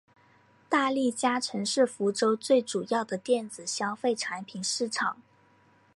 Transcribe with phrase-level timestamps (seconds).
[0.67, 5.21] 大利嘉城是福州最主要的电子消费产品市场。